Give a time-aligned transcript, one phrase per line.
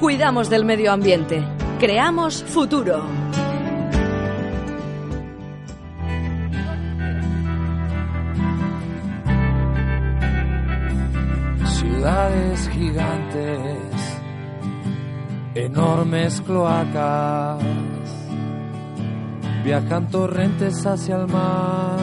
[0.00, 1.40] Cuidamos del medio ambiente.
[1.78, 3.00] Creamos futuro.
[11.64, 14.18] Ciudades gigantes,
[15.54, 17.62] enormes cloacas,
[19.64, 22.00] viajan torrentes hacia el mar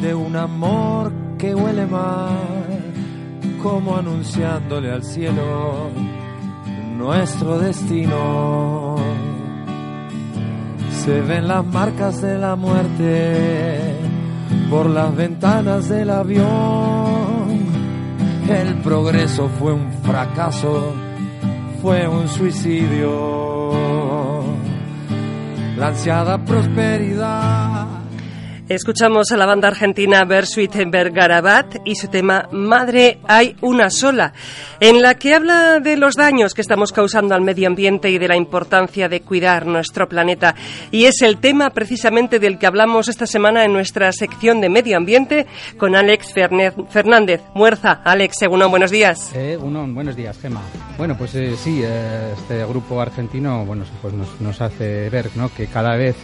[0.00, 2.75] de un amor que huele mal,
[3.62, 5.90] como anunciándole al cielo
[6.96, 8.96] nuestro destino.
[10.90, 13.96] Se ven las marcas de la muerte
[14.70, 17.66] por las ventanas del avión.
[18.48, 20.92] El progreso fue un fracaso,
[21.82, 23.76] fue un suicidio.
[25.76, 27.75] La ansiada prosperidad
[28.68, 34.32] Escuchamos a la banda argentina Bersuit Bergarabat y su tema Madre hay una sola,
[34.80, 38.26] en la que habla de los daños que estamos causando al medio ambiente y de
[38.26, 40.56] la importancia de cuidar nuestro planeta.
[40.90, 44.96] Y es el tema precisamente del que hablamos esta semana en nuestra sección de medio
[44.96, 45.46] ambiente
[45.78, 46.34] con Alex
[46.90, 47.42] Fernández.
[47.54, 49.30] Muerza, Alex, según buenos días.
[49.36, 50.60] Eh, buenos días, Gema.
[50.98, 55.54] Bueno, pues eh, sí, eh, este grupo argentino bueno, pues nos, nos hace ver ¿no?
[55.54, 56.16] que cada vez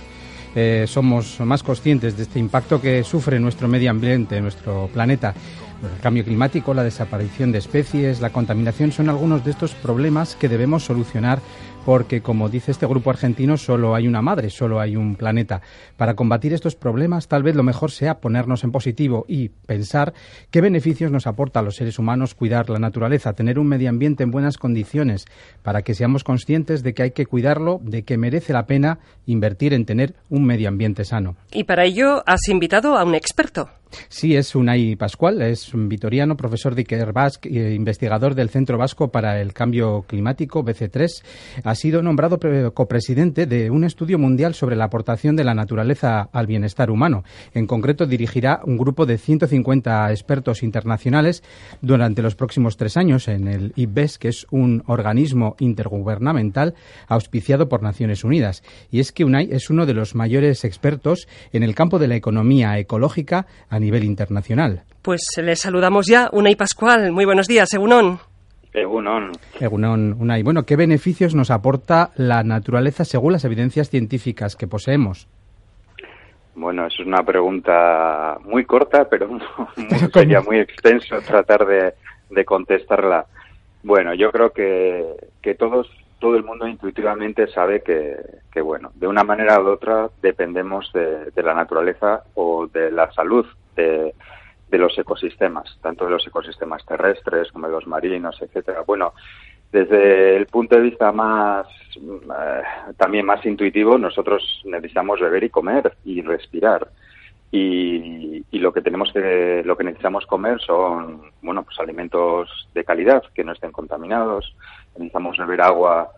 [0.55, 5.35] eh, somos más conscientes de este impacto que sufre nuestro medio ambiente, nuestro planeta.
[5.83, 10.49] El cambio climático, la desaparición de especies, la contaminación son algunos de estos problemas que
[10.49, 11.41] debemos solucionar
[11.85, 15.61] porque, como dice este grupo argentino, solo hay una madre, solo hay un planeta.
[15.97, 20.15] Para combatir estos problemas, tal vez lo mejor sea ponernos en positivo y pensar
[20.51, 24.23] qué beneficios nos aporta a los seres humanos cuidar la naturaleza, tener un medio ambiente
[24.23, 25.27] en buenas condiciones,
[25.63, 29.75] para que seamos conscientes de que hay que cuidarlo, de que merece la pena invertir
[29.75, 31.37] en tener un medio ambiente sano.
[31.53, 33.69] Y para ello has invitado a un experto.
[34.09, 38.79] Sí, es Unai Pascual, es un vitoriano, profesor de Iker Basque, eh, investigador del Centro
[38.79, 41.23] Vasco para el Cambio Climático, BC3.
[41.65, 42.39] Ha sido nombrado
[42.75, 47.25] copresidente de un estudio mundial sobre la aportación de la naturaleza al bienestar humano.
[47.55, 51.43] En concreto, dirigirá un grupo de 150 expertos internacionales
[51.81, 56.75] durante los próximos tres años en el IPBES, que es un organismo intergubernamental
[57.09, 58.63] auspiciado por Naciones Unidas.
[58.91, 62.17] Y es que Unai es uno de los mayores expertos en el campo de la
[62.17, 64.83] economía ecológica a nivel internacional.
[65.03, 67.13] Pues le saludamos ya, Unai Pascual.
[67.13, 68.19] Muy buenos días, Egunon.
[68.73, 69.33] Egunon.
[69.61, 70.43] Egunon, Unai.
[70.43, 75.29] Bueno, ¿qué beneficios nos aporta la naturaleza según las evidencias científicas que poseemos?
[76.55, 79.29] Bueno, es una pregunta muy corta, pero
[80.13, 83.27] sería muy extenso tratar de, contestarla.
[83.83, 85.05] Bueno, yo creo que,
[85.43, 85.89] que todos
[86.19, 88.15] todo el mundo intuitivamente sabe que,
[88.53, 93.11] que, bueno, de una manera u otra dependemos de, de, la naturaleza o de la
[93.11, 93.45] salud
[93.77, 94.15] de,
[94.71, 98.83] los ecosistemas, tanto de los ecosistemas terrestres como de los marinos, etcétera.
[98.87, 99.13] Bueno,
[99.71, 101.67] desde el punto de vista más
[101.97, 102.63] eh,
[102.97, 106.89] también más intuitivo, nosotros necesitamos beber y comer y respirar.
[107.55, 112.83] Y, y, lo que tenemos que lo que necesitamos comer son bueno pues alimentos de
[112.83, 114.57] calidad que no estén contaminados
[114.95, 116.13] necesitamos beber agua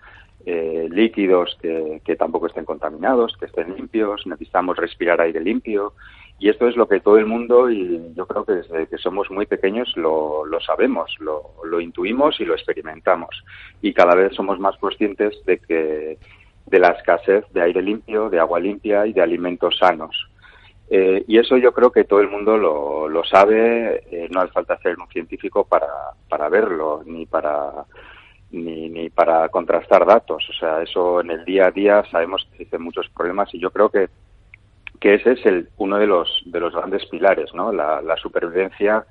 [0.46, 5.94] eh, líquidos que, que, tampoco estén contaminados que estén limpios necesitamos respirar aire limpio
[6.38, 9.30] y esto es lo que todo el mundo y yo creo que desde que somos
[9.30, 13.44] muy pequeños lo, lo sabemos lo, lo intuimos y lo experimentamos
[13.80, 16.18] y cada vez somos más conscientes de que
[16.66, 20.28] de la escasez de aire limpio de agua limpia y de alimentos sanos
[20.90, 24.52] eh, y eso yo creo que todo el mundo lo, lo sabe, eh, no hace
[24.52, 25.88] falta ser un científico para,
[26.28, 27.84] para verlo, ni para,
[28.50, 30.46] ni, ni para contrastar datos.
[30.48, 33.70] O sea, eso en el día a día sabemos que existen muchos problemas y yo
[33.70, 34.08] creo que,
[35.00, 37.72] que ese es el, uno de los, de los grandes pilares, ¿no?
[37.72, 39.04] La, supervivencia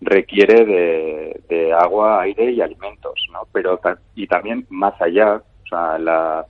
[0.00, 3.42] requiere de, de, agua, aire y alimentos, ¿no?
[3.52, 3.80] Pero
[4.14, 6.46] y también más allá, o sea, la,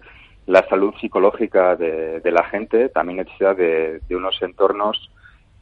[0.46, 5.10] la salud psicológica de, de, la gente también necesita de, de unos entornos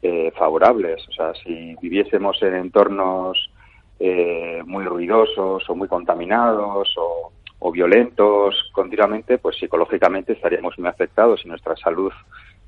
[0.03, 1.07] eh, favorables.
[1.09, 3.51] O sea, si viviésemos en entornos
[4.01, 7.31] eh, muy ruidosos o muy contaminados o,
[7.61, 12.13] o, violentos continuamente, pues psicológicamente estaríamos muy afectados y nuestra salud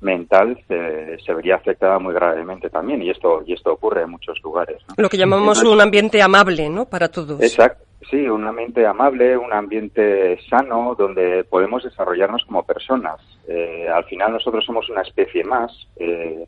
[0.05, 4.41] mental se, se, vería afectada muy gravemente también y esto y esto ocurre en muchos
[4.43, 4.77] lugares.
[4.87, 4.95] ¿no?
[4.97, 6.85] Lo que llamamos Entonces, un ambiente amable, ¿no?
[6.85, 7.41] Para todos.
[7.41, 7.83] Exacto.
[8.09, 13.19] Sí, un ambiente amable, un ambiente sano, donde podemos desarrollarnos como personas.
[13.47, 16.45] Eh, al final nosotros somos una especie más, eh,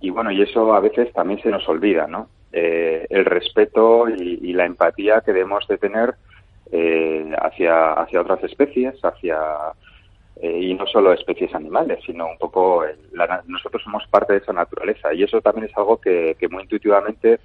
[0.00, 2.28] y bueno, y eso a veces también se nos olvida, ¿no?
[2.52, 6.14] Eh, el respeto y, y, la empatía que debemos de tener
[6.70, 9.38] eh, hacia, hacia otras especies, hacia
[10.42, 14.52] eh, y no solo especies animales, sino un poco la, nosotros somos parte de esa
[14.52, 17.38] naturaleza y eso también es algo que, muy intuitivamente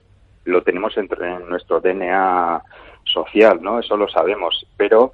[0.46, 1.08] lo tenemos en,
[1.48, 2.64] nuestro DNA
[3.06, 3.80] social, ¿no?
[3.80, 5.12] Eso lo sabemos, pero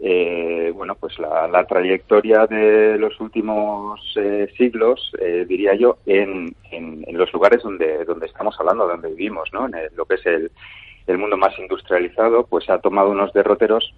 [0.00, 7.04] eh, bueno, pues la, trayectoria de los últimos eh, siglos, eh, diría yo, en, en,
[7.18, 9.66] los lugares donde, donde estamos hablando, donde vivimos, ¿no?
[9.66, 10.52] En lo que es el,
[11.08, 13.92] el, mundo más industrializado, pues ha tomado unos derroteros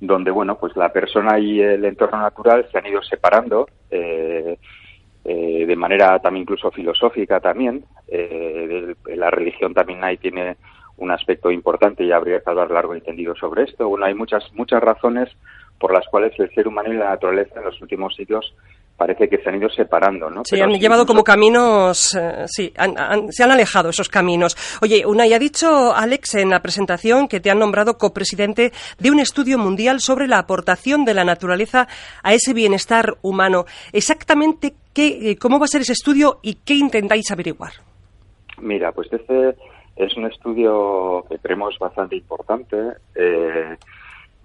[0.00, 6.18] donde, bueno, pues la persona y el entorno natural se han ido separando de manera
[6.20, 7.84] también incluso filosófica también.
[9.06, 10.56] la religión también ahí tiene
[10.96, 13.88] un aspecto importante y habría que hablar largo y entendido sobre esto.
[13.88, 15.28] Bueno, hay muchas, muchas razones
[15.78, 18.54] por las cuales el ser humano y la naturaleza en los últimos siglos
[18.98, 20.42] parece que se han ido separando, ¿no?
[20.44, 22.72] Sí, han llevado como caminos, eh, sí,
[23.30, 24.56] se han alejado esos caminos.
[24.82, 29.10] Oye, una ya ha dicho Alex en la presentación que te han nombrado copresidente de
[29.10, 31.86] un estudio mundial sobre la aportación de la naturaleza
[32.24, 33.66] a ese bienestar humano.
[33.92, 37.72] Exactamente qué, eh, cómo va a ser ese estudio y qué intentáis averiguar.
[38.60, 39.54] Mira, pues este
[39.94, 42.76] es un estudio que creemos bastante importante.
[43.14, 43.76] Eh,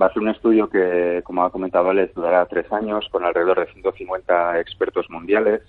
[0.02, 3.60] va a ser un estudio que, como ha comentado les durará tres años con alrededor
[3.60, 5.62] de 150 expertos mundiales.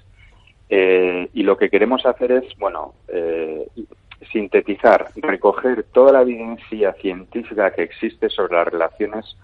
[0.68, 3.66] Eh, y lo que queremos hacer es, bueno, eh,
[4.32, 9.36] sintetizar, recoger toda la evidencia científica que existe sobre las relaciones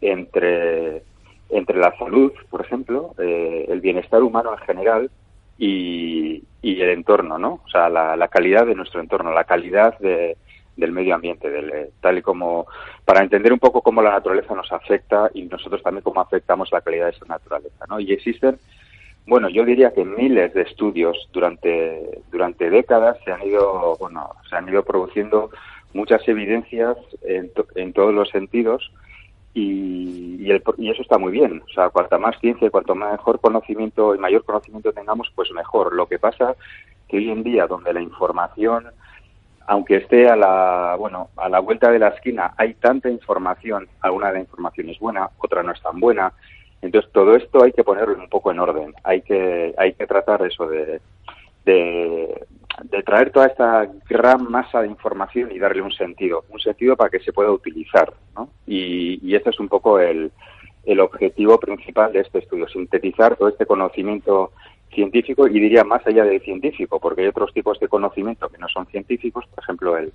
[0.00, 1.02] entre,
[1.50, 5.10] entre la salud, por ejemplo, el bienestar humano en general
[5.56, 7.60] y, y el entorno, ¿no?
[7.64, 10.38] O sea, la, calidad de nuestro entorno, la calidad de,
[10.76, 12.66] del medio ambiente, del, eh, tal y como
[13.04, 16.80] para entender un poco cómo la naturaleza nos afecta y nosotros también cómo afectamos la
[16.80, 18.00] calidad de esa naturaleza, ¿no?
[18.00, 18.58] Y existen,
[19.26, 24.56] bueno, yo diría que miles de estudios durante durante décadas se han ido, bueno, se
[24.56, 25.50] han ido produciendo
[25.92, 28.90] muchas evidencias en, en todos los sentidos
[29.54, 31.62] y, y, eso está muy bien.
[31.64, 35.94] O sea, cuanta más ciencia y cuanto mejor conocimiento y mayor conocimiento tengamos, pues mejor.
[35.94, 36.56] Lo que pasa
[37.08, 38.86] que hoy en día, donde la información,
[39.66, 44.28] aunque esté a la, bueno, a la vuelta de la esquina, hay tanta información, alguna
[44.28, 46.32] de la información es buena, otra no es tan buena.
[46.82, 48.92] Entonces, todo esto hay que ponerlo un poco en orden.
[49.04, 51.00] Hay que, hay que tratar eso de,
[51.64, 52.46] de,
[53.06, 57.20] traer toda esta gran masa de información y darle un sentido, un sentido para que
[57.20, 58.12] se pueda utilizar.
[58.36, 58.50] ¿no?
[58.66, 60.30] Y, y este es un poco el,
[60.84, 64.52] el objetivo principal de este estudio, sintetizar todo este conocimiento
[64.94, 68.68] científico y diría más allá del científico, porque hay otros tipos de conocimiento que no
[68.68, 70.12] son científicos, por ejemplo, el,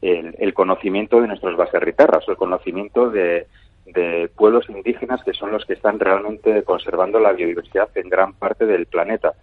[0.00, 3.46] el, el conocimiento de nuestros baserritarras el conocimiento de,
[3.86, 8.66] de pueblos indígenas que son los que están realmente conservando la biodiversidad en gran parte
[8.66, 9.34] del planeta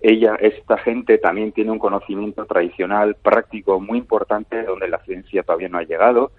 [0.00, 5.68] ella, esta gente también tiene un conocimiento tradicional, práctico, muy importante, donde la ciencia todavía
[5.68, 6.30] no ha llegado.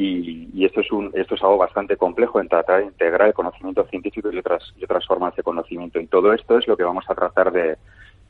[0.00, 3.34] Y, y, esto es un esto es algo bastante complejo en tratar de integrar el
[3.34, 5.98] conocimiento científico y otras y otras formas de conocimiento.
[5.98, 7.76] Y todo esto es lo que vamos a tratar de,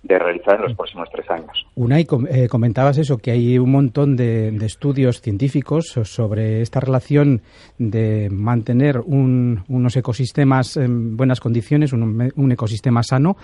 [0.08, 1.66] de realizar en los próximos tres años.
[1.74, 7.42] Unai, eh, comentabas eso, que hay un montón de, estudios científicos sobre esta relación
[7.78, 13.36] de mantener unos ecosistemas en buenas condiciones, un, ecosistema sano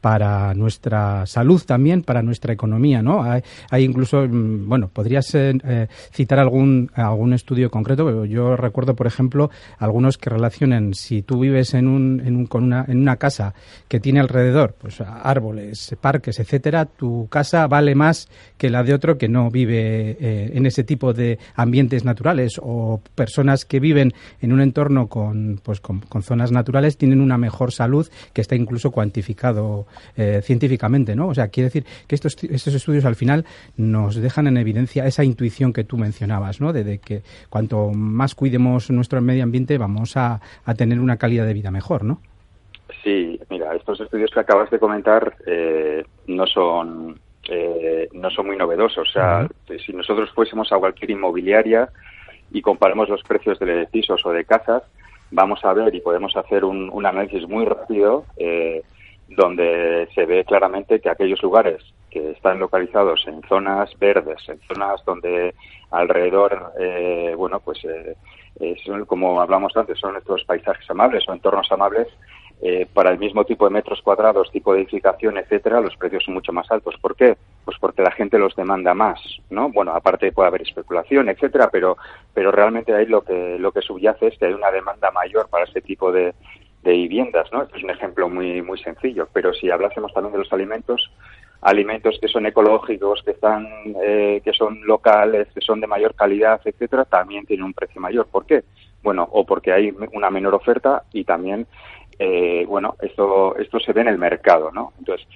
[0.00, 3.22] para nuestra salud también, para nuestra economía, ¿no?
[3.22, 9.06] Hay, incluso, mm, bueno, podrías eh, eh, citar algún, algún estudio concreto, yo recuerdo, por
[9.06, 13.16] ejemplo, algunos que relacionan si tú vives en, un, en, un, con una, en una
[13.16, 13.54] casa
[13.88, 15.96] que tiene alrededor pues árboles,
[16.38, 18.28] etcétera, tu casa vale más
[18.58, 23.00] que la de otro que no vive eh, en ese tipo de ambientes naturales o
[23.14, 28.08] personas que viven en un entorno con, pues, con, zonas naturales tienen una mejor salud
[28.32, 31.28] que está incluso cuantificado eh, científicamente, ¿no?
[31.28, 33.44] O sea, quiere decir que estos, estos estudios al final
[33.76, 36.72] nos dejan en evidencia esa intuición que tú mencionabas, ¿no?
[36.72, 41.54] De, que cuanto más cuidemos nuestro medio ambiente vamos a, a tener una calidad de
[41.54, 42.20] vida mejor, ¿no?
[43.02, 43.40] Sí,
[43.74, 49.08] estos estudios que acabas de comentar eh, no son eh, no son muy novedosos.
[49.08, 49.48] O sea,
[49.84, 51.88] si nosotros fuésemos a cualquier inmobiliaria
[52.50, 54.82] y comparamos los precios de pisos o de casas,
[55.30, 58.82] vamos a ver y podemos hacer un, un análisis muy rápido eh,
[59.28, 65.02] donde se ve claramente que aquellos lugares que están localizados en zonas verdes, en zonas
[65.06, 65.54] donde
[65.90, 71.72] alrededor, eh, bueno, pues eh, son, como hablamos antes, son estos paisajes amables o entornos
[71.72, 72.08] amables,
[72.64, 76.34] eh, para el mismo tipo de metros cuadrados, tipo de edificación, etcétera, los precios son
[76.34, 76.94] mucho más altos.
[77.00, 77.36] ¿Por qué?
[77.64, 79.68] Pues porque la gente los demanda más, ¿no?
[79.70, 81.96] Bueno, aparte puede haber especulación, etcétera, pero
[82.32, 85.64] pero realmente ahí lo que lo que subyace es que hay una demanda mayor para
[85.64, 86.34] ese tipo de,
[86.84, 87.64] de viviendas, ¿no?
[87.64, 91.10] Este es un ejemplo muy muy sencillo, pero si hablásemos también de los alimentos,
[91.62, 93.66] alimentos que son ecológicos, que están
[94.04, 98.28] eh, que son locales, que son de mayor calidad, etcétera, también tienen un precio mayor.
[98.28, 98.62] ¿Por qué?
[99.02, 101.66] Bueno, o porque hay una menor oferta y también
[102.18, 104.92] eh, bueno, esto, esto se ve en el mercado, ¿no?
[104.98, 105.26] Entonces,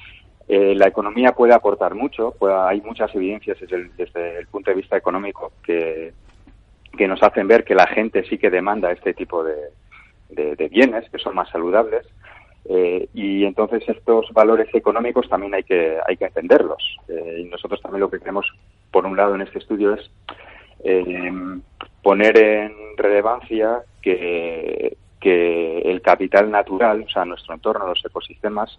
[0.48, 2.34] eh, la economía puede aportar mucho,
[2.68, 6.12] hay muchas evidencias desde el, desde el, punto de vista económico que,
[6.96, 11.18] que nos hacen ver que la gente sí que demanda este tipo de, bienes que
[11.18, 12.06] son más saludables.
[12.68, 16.96] Eh, y entonces estos valores económicos también hay que hay que entenderlos.
[17.08, 18.46] Eh, y nosotros también lo que queremos,
[18.90, 20.10] por un lado, en este estudio es
[22.02, 28.78] poner en relevancia que, que el capital natural, o sea, nuestro entorno, los ecosistemas,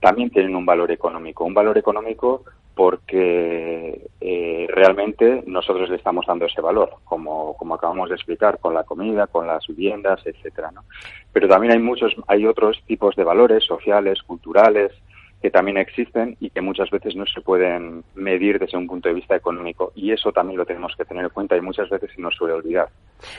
[0.00, 1.46] también tienen un valor económico.
[1.46, 8.10] Un valor económico porque eh, realmente nosotros le estamos dando ese valor, como, como acabamos
[8.10, 10.84] de explicar, con la comida, con las viviendas, etcétera, ¿no?
[11.32, 14.92] Pero también hay muchos, hay otros tipos de valores sociales, culturales,
[15.40, 19.14] que también existen y que muchas veces no se pueden medir desde un punto de
[19.14, 19.92] vista económico.
[19.94, 22.54] Y eso también lo tenemos que tener en cuenta y muchas veces se nos suele
[22.54, 22.88] olvidar.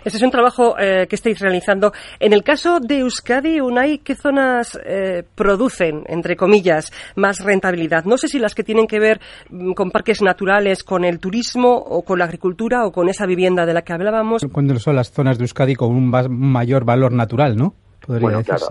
[0.03, 1.91] Este es un trabajo eh, que estáis realizando.
[2.19, 8.05] En el caso de Euskadi, Unai, ¿qué zonas eh, producen, entre comillas, más rentabilidad?
[8.05, 11.75] No sé si las que tienen que ver mm, con parques naturales, con el turismo
[11.75, 14.45] o con la agricultura o con esa vivienda de la que hablábamos.
[14.51, 17.73] ¿Cuándo son las zonas de Euskadi con un mayor valor natural, no?
[18.05, 18.65] Podría claro,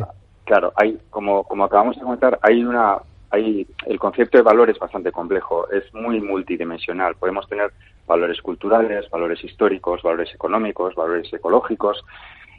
[0.44, 2.97] claro, hay, como, como acabamos de comentar, hay una
[3.30, 7.16] hay, el concepto de valor es bastante complejo, es muy multidimensional.
[7.16, 7.73] Podemos tener
[8.06, 12.04] valores culturales, valores históricos, valores económicos, valores ecológicos.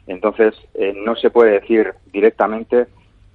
[0.06, 2.86] Entonces, eh, no se puede decir directamente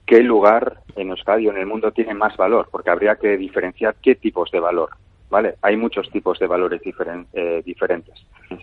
[0.05, 3.95] qué lugar en Euskadi o en el mundo tiene más valor, porque habría que diferenciar
[4.01, 4.89] qué tipos de valor.
[5.27, 5.55] ¿Vale?
[5.63, 8.13] Hay muchos tipos de valores eh, diferentes.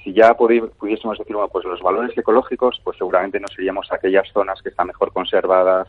[0.05, 4.63] Si ya pudiésemos decir, bueno, pues los valores ecológicos, pues seguramente no seríamos aquellas zonas
[4.63, 5.89] que están mejor conservadas,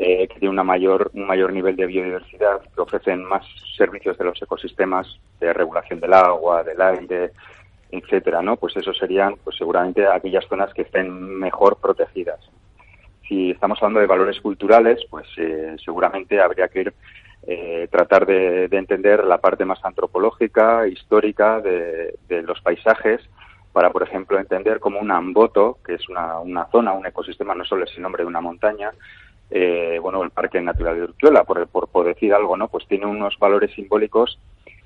[0.00, 3.44] eh, que tienen una mayor, un mayor nivel de biodiversidad, que ofrecen más
[3.76, 7.32] servicios de los ecosistemas de regulación del agua, del aire,
[7.90, 8.56] etcétera, ¿no?
[8.56, 12.38] Pues eso serían, pues seguramente aquellas zonas que estén mejor protegidas.
[13.26, 16.94] Si estamos hablando de valores culturales, pues eh, seguramente habría que ir
[17.46, 23.20] eh, tratar de, entender la parte más antropológica, histórica de, de, los paisajes,
[23.72, 27.64] para, por ejemplo, entender como un amboto, que es una, una zona, un ecosistema, no
[27.64, 28.92] solo es el nombre de una montaña,
[29.50, 32.68] eh, bueno, el Parque Natural de Urquiola, por, por, decir algo, ¿no?
[32.68, 34.38] Pues tiene unos valores simbólicos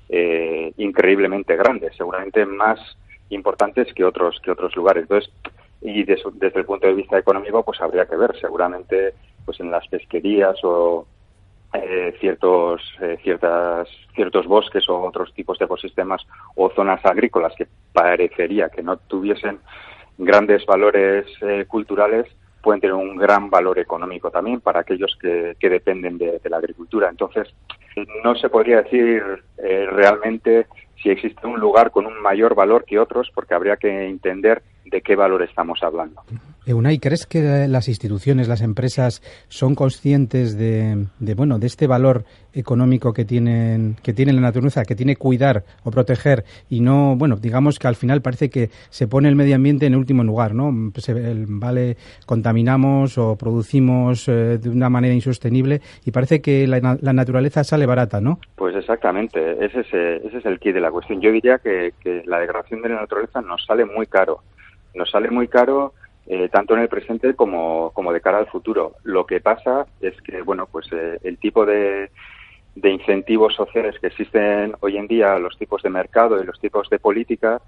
[0.09, 2.79] eh, increíblemente grandes, seguramente más
[3.29, 5.03] importantes que otros que otros lugares.
[5.03, 5.31] Entonces,
[5.81, 9.85] y desde el punto de vista económico, pues habría que ver, seguramente, pues en las
[9.87, 11.07] pesquerías o
[11.73, 12.81] eh, ciertos
[13.21, 18.95] ciertas ciertos bosques o otros tipos de ecosistemas o zonas agrícolas que parecería que no
[18.95, 19.59] tuviesen
[20.17, 21.25] grandes valores
[21.67, 22.27] culturales
[22.63, 27.09] pueden tener un gran valor económico también para aquellos que, dependen de, la agricultura.
[27.09, 27.53] Entonces,
[28.23, 29.21] no se podría decir
[29.57, 30.67] eh, realmente
[31.01, 35.01] si existe un lugar con un mayor valor que otros, porque habría que entender de
[35.01, 36.21] qué valor estamos hablando.
[36.65, 42.23] Eunay, ¿crees que las instituciones, las empresas son conscientes de, bueno, de este valor
[42.53, 47.35] económico que tienen que tiene la naturaleza, que tiene cuidar o proteger y no, bueno,
[47.35, 50.71] digamos que al final parece que se pone el medio ambiente en último lugar, ¿no?
[50.71, 56.79] vale, contaminamos o producimos eh, de una manera insostenible y parece que la,
[57.13, 58.39] naturaleza sale barata, ¿no?
[58.55, 61.19] Pues exactamente, ese es, ese es el key de la cuestión.
[61.21, 64.41] Yo diría que, que la degradación de la naturaleza nos sale muy caro
[64.93, 65.93] nos sale muy caro
[66.25, 68.93] eh, tanto en el presente como, como de cara al futuro.
[69.03, 72.11] Lo que pasa es que, bueno, pues eh, el tipo de,
[72.75, 76.89] de incentivos sociales que existen hoy en día, los tipos de mercado y los tipos
[76.89, 77.61] de política,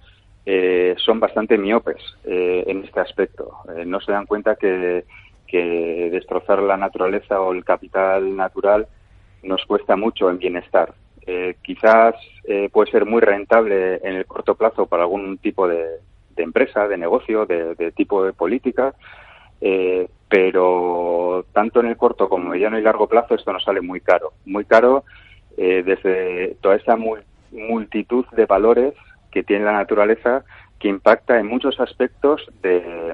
[0.46, 3.52] eh, son bastante miopes en este aspecto.
[3.86, 5.04] no se dan cuenta que,
[5.48, 8.88] que destrozar la naturaleza o el capital natural
[9.42, 10.94] nos cuesta mucho en bienestar.
[11.64, 12.14] quizás
[12.72, 15.98] puede ser muy rentable en el corto plazo para algún tipo de,
[16.36, 18.94] de empresa, de negocio, de, tipo de política,
[19.62, 24.02] eh, pero tanto en el corto como mediano y largo plazo esto nos sale muy
[24.02, 25.04] caro, muy caro
[25.58, 26.98] eh, desde toda esa
[27.52, 28.94] multitud de valores
[29.32, 30.44] que tiene la naturaleza
[30.80, 33.14] que impacta en muchos aspectos de,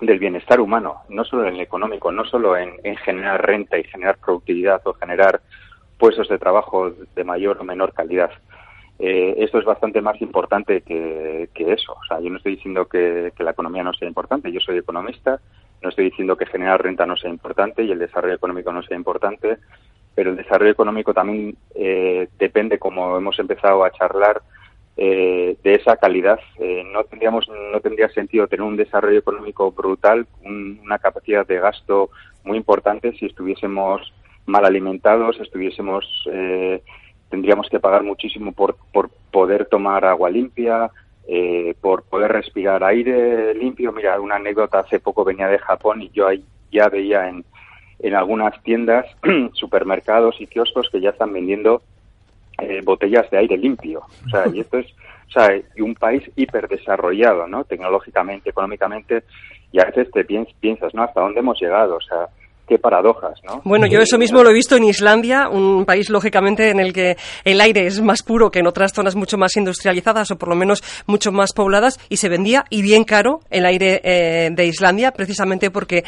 [0.00, 4.18] del bienestar humano, no solo en el económico, no solo en generar renta y generar
[4.18, 5.40] productividad o generar
[5.98, 8.30] puestos de trabajo de mayor o menor calidad,
[8.98, 11.92] eh, esto es bastante más importante que, eso.
[11.92, 15.40] O sea, yo no estoy diciendo que, la economía no sea importante, yo soy economista,
[15.82, 18.96] no estoy diciendo que generar renta no sea importante y el desarrollo económico no sea
[18.96, 19.58] importante,
[20.14, 24.42] pero el desarrollo económico también eh, depende, como hemos empezado a charlar,
[24.96, 26.40] eh, de esa calidad.
[26.92, 32.10] no tendríamos, no tendría sentido tener un desarrollo económico brutal, una capacidad de gasto
[32.42, 34.12] muy importante si estuviésemos
[34.46, 36.04] mal alimentados, estuviésemos
[37.30, 40.90] tendríamos que pagar muchísimo por, por poder tomar agua limpia,
[41.26, 43.92] eh, por poder respirar aire limpio.
[43.92, 47.44] Mira, una anécdota, hace poco venía de Japón y yo ahí ya veía en,
[47.98, 49.06] en algunas tiendas,
[49.52, 51.82] supermercados y kioscos que ya están vendiendo
[52.58, 54.02] eh, botellas de aire limpio.
[54.26, 54.86] O sea, y esto es,
[55.28, 57.64] o sea, y un país hiperdesarrollado, ¿no?
[57.64, 59.24] Tecnológicamente, económicamente,
[59.70, 61.02] y a veces te piensas, ¿no?
[61.02, 61.96] ¿Hasta dónde hemos llegado?
[61.96, 62.28] O sea,
[62.68, 63.62] qué paradojas, ¿no?
[63.64, 67.16] Bueno, yo eso mismo lo he visto en Islandia, un país lógicamente en el que
[67.44, 70.54] el aire es más puro que en otras zonas mucho más industrializadas o por lo
[70.54, 75.12] menos mucho más pobladas y se vendía y bien caro el aire eh, de Islandia
[75.12, 76.04] precisamente porque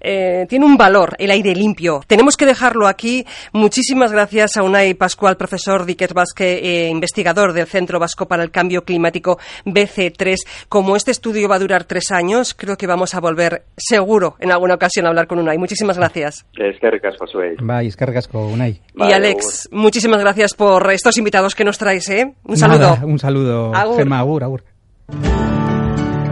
[0.00, 2.00] eh, tiene un valor el aire limpio.
[2.06, 3.26] Tenemos que dejarlo aquí.
[3.52, 8.52] Muchísimas gracias a Unai Pascual, profesor Diquet Vasque, eh, investigador del Centro Vasco para el
[8.52, 10.36] Cambio Climático BC3.
[10.68, 14.52] Como este estudio va a durar tres años, creo que vamos a volver seguro en
[14.52, 15.58] alguna ocasión a hablar con Unai.
[15.58, 16.46] Muchísimas gracias gracias.
[16.56, 17.56] Es que ricasco, Suey.
[17.60, 18.80] Bai, es que ricasco, Unai.
[18.94, 22.34] y Alex, muchísimas gracias por estos invitados que nos traes, ¿eh?
[22.44, 22.98] Un saludo.
[23.02, 23.96] un saludo, agur.
[23.98, 24.64] Gemma, agur, agur.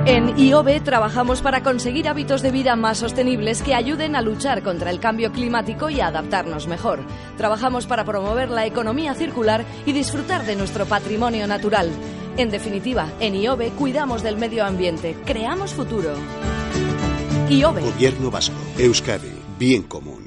[0.05, 4.91] En IOBE trabajamos para conseguir hábitos de vida más sostenibles que ayuden a luchar contra
[4.91, 6.99] el cambio climático y a adaptarnos mejor.
[7.37, 11.89] Trabajamos para promover la economía circular y disfrutar de nuestro patrimonio natural.
[12.37, 16.15] En definitiva, en IOBE cuidamos del medio ambiente, creamos futuro.
[17.49, 17.83] IOBE.
[17.83, 19.31] Gobierno Vasco, Euskadi,
[19.63, 20.22] bien común.